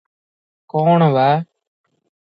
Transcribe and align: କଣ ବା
କଣ 0.75 1.11
ବା 1.19 1.29